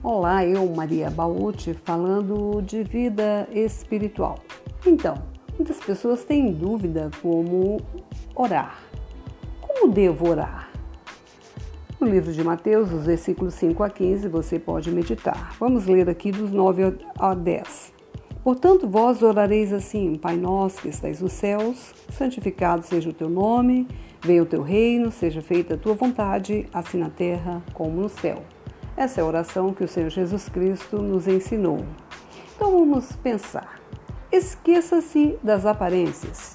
[0.00, 4.38] Olá, eu, Maria Baúti, falando de vida espiritual.
[4.86, 5.16] Então,
[5.56, 7.80] muitas pessoas têm dúvida como
[8.32, 8.78] orar.
[9.60, 10.70] Como devo orar?
[11.98, 15.56] No livro de Mateus, os versículos 5 a 15, você pode meditar.
[15.58, 17.92] Vamos ler aqui dos 9 a 10.
[18.44, 23.88] Portanto, vós orareis assim: Pai nosso que estais nos céus, santificado seja o teu nome,
[24.22, 28.44] venha o teu reino, seja feita a tua vontade, assim na terra como no céu.
[28.98, 31.84] Essa é a oração que o Senhor Jesus Cristo nos ensinou.
[32.56, 33.80] Então vamos pensar.
[34.32, 36.52] Esqueça-se das aparências.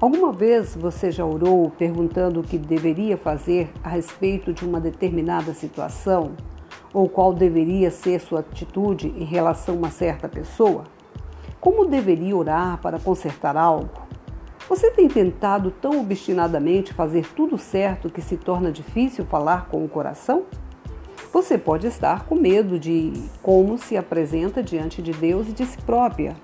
[0.00, 5.52] Alguma vez você já orou perguntando o que deveria fazer a respeito de uma determinada
[5.52, 6.36] situação?
[6.92, 10.84] Ou qual deveria ser sua atitude em relação a uma certa pessoa?
[11.60, 13.90] Como deveria orar para consertar algo?
[14.68, 19.88] Você tem tentado tão obstinadamente fazer tudo certo que se torna difícil falar com o
[19.88, 20.44] coração?
[21.34, 25.76] Você pode estar com medo de como se apresenta diante de Deus e de si
[25.78, 26.36] própria.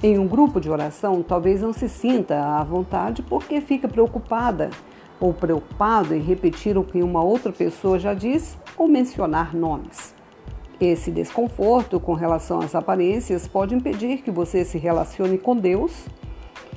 [0.00, 4.70] Em um grupo de oração, talvez não se sinta à vontade porque fica preocupada
[5.18, 10.14] ou preocupado em repetir o que uma outra pessoa já disse ou mencionar nomes.
[10.80, 16.06] Esse desconforto com relação às aparências pode impedir que você se relacione com Deus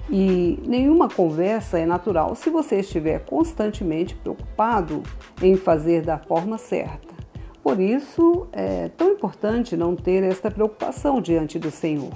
[0.09, 5.03] e nenhuma conversa é natural se você estiver constantemente preocupado
[5.43, 7.10] em fazer da forma certa.
[7.63, 12.11] Por isso, é tão importante não ter esta preocupação diante do Senhor.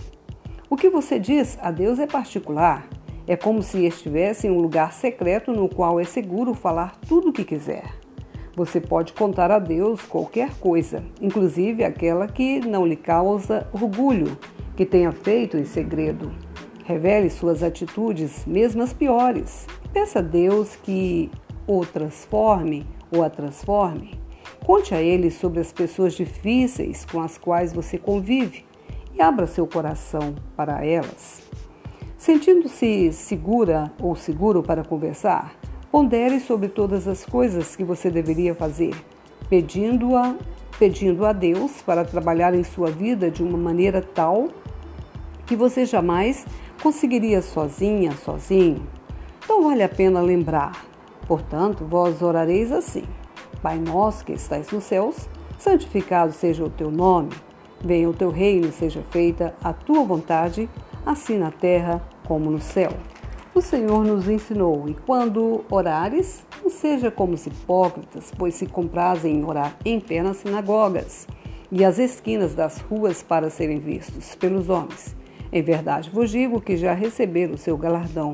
[0.68, 2.88] O que você diz a Deus é particular.
[3.28, 7.34] É como se estivesse em um lugar secreto no qual é seguro falar tudo o
[7.34, 7.84] que quiser.
[8.56, 14.38] Você pode contar a Deus qualquer coisa, inclusive aquela que não lhe causa orgulho,
[14.76, 16.32] que tenha feito em segredo.
[16.86, 19.68] Revele suas atitudes, mesmo as piores.
[19.92, 21.30] Peça a Deus que
[21.68, 24.25] o transforme ou a transforme.
[24.66, 28.66] Conte a Ele sobre as pessoas difíceis com as quais você convive
[29.14, 31.42] e abra seu coração para elas.
[32.18, 35.56] Sentindo-se segura ou seguro para conversar,
[35.96, 38.94] Pondere sobre todas as coisas que você deveria fazer,
[39.48, 40.36] pedindo-a,
[40.78, 44.50] pedindo a Deus para trabalhar em sua vida de uma maneira tal
[45.46, 46.46] que você jamais
[46.84, 48.86] conseguiria sozinha, sozinho.
[49.42, 50.86] Então vale a pena lembrar.
[51.30, 53.06] Portanto, vós orareis assim:
[53.62, 57.32] Pai nosso que estais nos céus, santificado seja o teu nome,
[57.84, 60.70] venha o teu reino, seja feita a tua vontade,
[61.06, 62.92] assim na terra como no céu.
[63.54, 69.38] O Senhor nos ensinou, e quando orares, não seja como os hipócritas, pois se comprazem
[69.38, 71.26] em orar em pé nas sinagogas
[71.72, 75.16] e às esquinas das ruas para serem vistos pelos homens.
[75.52, 78.34] Em verdade vos digo que já receberam o seu galardão.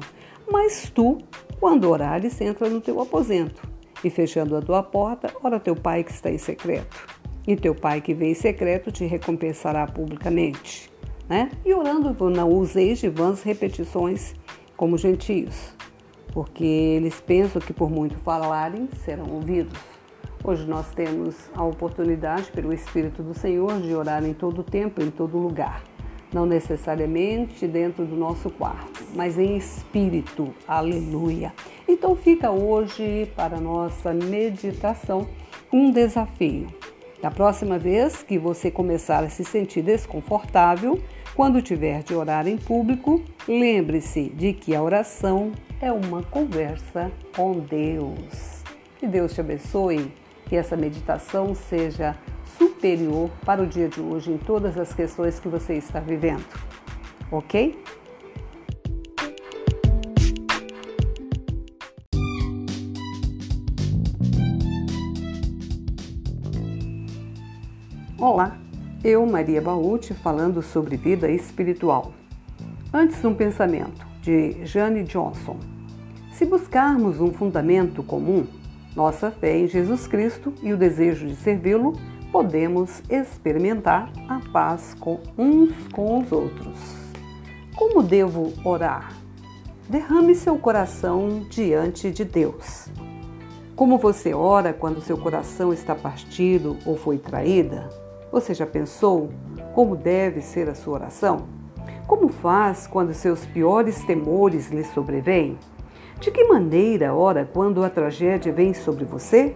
[0.52, 1.20] Mas tu,
[1.60, 3.62] quando orares, entra no teu aposento,
[4.04, 7.22] e fechando a tua porta, ora teu pai que está em secreto.
[7.48, 10.92] E teu pai que vem em secreto te recompensará publicamente.
[11.28, 11.50] Né?
[11.66, 14.34] E orando, não useis de vãs repetições
[14.76, 15.74] como gentios,
[16.34, 19.80] porque eles pensam que por muito falarem serão ouvidos.
[20.44, 25.12] Hoje nós temos a oportunidade, pelo Espírito do Senhor, de orar em todo tempo, em
[25.12, 25.84] todo lugar.
[26.34, 30.54] Não necessariamente dentro do nosso quarto, mas em espírito.
[30.68, 31.54] Aleluia.
[31.88, 35.28] Então fica hoje para nossa meditação
[35.72, 36.68] um desafio.
[37.22, 41.00] Da próxima vez que você começar a se sentir desconfortável,
[41.36, 47.60] quando tiver de orar em público, lembre-se de que a oração é uma conversa com
[47.60, 48.64] Deus.
[49.00, 50.12] Que Deus te abençoe,
[50.48, 52.18] que essa meditação seja
[53.46, 56.44] para o dia de hoje em todas as questões que você está vivendo.
[57.32, 57.80] Ok?
[68.18, 68.58] Olá!
[69.04, 72.12] Eu, Maria Baúti, falando sobre vida espiritual.
[72.92, 75.60] Antes, um pensamento, de Jane Johnson.
[76.34, 78.48] Se buscarmos um fundamento comum,
[78.96, 81.94] nossa fé em Jesus Cristo e o desejo de servi-lo,
[82.32, 86.78] podemos experimentar a paz com uns com os outros.
[87.76, 89.14] Como devo orar?
[89.90, 92.88] Derrame seu coração diante de Deus.
[93.76, 97.90] Como você ora quando seu coração está partido ou foi traída?
[98.32, 99.30] Você já pensou
[99.74, 101.48] como deve ser a sua oração?
[102.08, 105.58] Como faz quando seus piores temores lhe sobrevêm?
[106.20, 109.56] De que maneira ora quando a tragédia vem sobre você?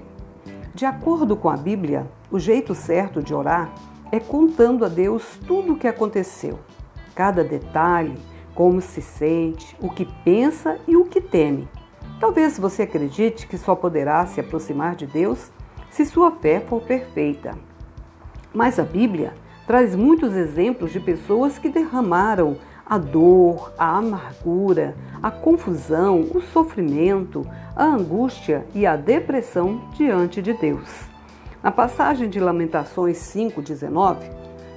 [0.75, 3.73] De acordo com a Bíblia, o jeito certo de orar
[4.11, 6.59] é contando a Deus tudo o que aconteceu,
[7.15, 8.17] cada detalhe,
[8.53, 11.65] como se sente, o que pensa e o que teme.
[12.19, 15.49] Talvez você acredite que só poderá se aproximar de Deus
[15.89, 17.57] se sua fé for perfeita.
[18.53, 19.33] Mas a Bíblia
[19.65, 27.45] traz muitos exemplos de pessoas que derramaram a dor, a amargura, a confusão, o sofrimento,
[27.75, 30.89] a angústia e a depressão diante de Deus.
[31.63, 34.17] Na passagem de Lamentações 5,19,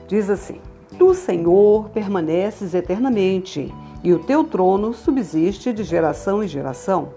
[0.07, 0.61] diz assim:
[0.99, 3.73] Tu, Senhor, permaneces eternamente,
[4.03, 7.11] e o teu trono subsiste de geração em geração.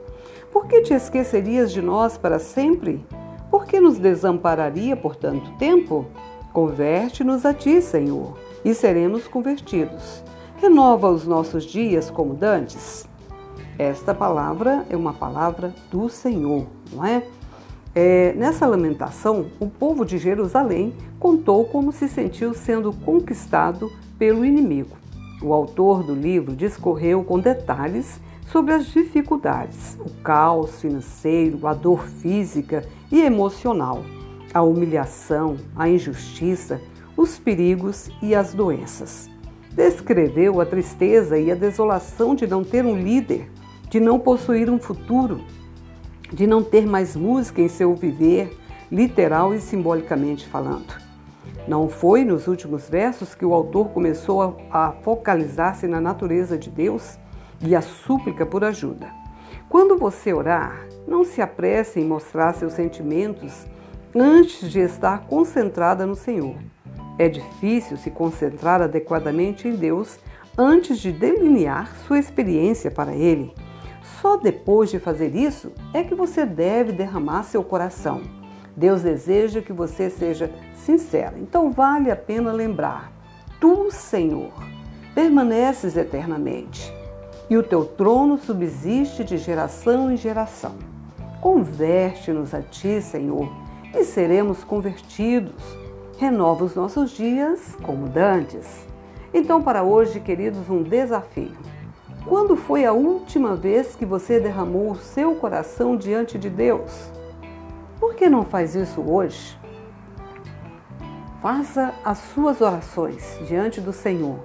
[0.52, 3.06] Por que te esquecerias de nós para sempre?
[3.50, 6.06] Por que nos desampararia por tanto tempo?
[6.52, 10.22] Converte-nos a ti, Senhor, e seremos convertidos.
[10.62, 13.10] Renova os nossos dias como dantes.
[13.80, 17.24] Esta palavra é uma palavra do Senhor, não é?
[17.96, 18.34] é?
[18.34, 24.96] Nessa lamentação, o povo de Jerusalém contou como se sentiu sendo conquistado pelo inimigo.
[25.42, 32.04] O autor do livro discorreu com detalhes sobre as dificuldades, o caos financeiro, a dor
[32.04, 34.04] física e emocional
[34.54, 36.82] a humilhação, a injustiça,
[37.16, 39.31] os perigos e as doenças.
[39.72, 43.50] Descreveu a tristeza e a desolação de não ter um líder,
[43.90, 45.42] de não possuir um futuro,
[46.32, 48.58] de não ter mais música em seu viver,
[48.92, 50.94] literal e simbolicamente falando.
[51.68, 57.18] Não foi nos últimos versos que o autor começou a, focalizar-se na natureza de Deus
[57.62, 59.10] e a súplica por ajuda.
[59.70, 63.66] Quando você orar, não se apresse em mostrar seus sentimentos
[64.14, 66.56] antes de estar concentrada no Senhor.
[67.22, 70.18] É difícil se concentrar adequadamente em Deus
[70.58, 73.54] antes de delinear sua experiência para Ele.
[74.20, 78.24] Só depois de fazer isso é que você deve derramar seu coração.
[78.76, 83.12] Deus deseja que você seja sincera, então vale a pena lembrar:
[83.60, 84.52] Tu, Senhor,
[85.14, 86.92] permaneces eternamente
[87.52, 90.74] e o teu trono subsiste de geração em geração.
[91.40, 93.48] Converte-nos a ti, Senhor
[93.94, 95.81] e seremos convertidos.
[96.22, 98.86] Renova os nossos dias como dantes.
[99.34, 101.58] Então, para hoje, queridos, um desafio.
[102.28, 107.12] Quando foi a última vez que você derramou o seu coração diante de Deus?
[108.00, 109.58] Por que não faz isso hoje?
[111.42, 114.38] Faça as suas orações diante do Senhor.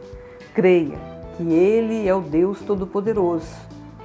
[0.55, 0.97] Creia
[1.37, 3.55] que Ele é o Deus Todo-Poderoso,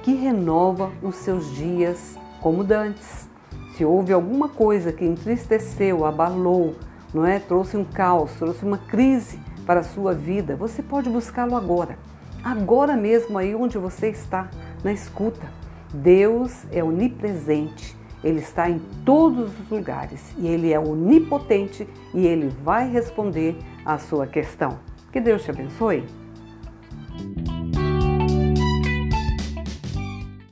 [0.02, 3.30] que renova os seus dias como dantes.
[3.74, 6.74] Se houve alguma coisa que entristeceu, abalou,
[7.12, 7.38] não é?
[7.38, 11.98] Trouxe um caos, trouxe uma crise para a sua vida, você pode buscá-lo agora.
[12.42, 14.50] Agora mesmo aí onde você está,
[14.82, 15.46] na escuta.
[15.94, 17.96] Deus é onipresente.
[18.24, 23.98] Ele está em todos os lugares e ele é onipotente e ele vai responder à
[23.98, 24.78] sua questão.
[25.12, 26.04] Que Deus te abençoe.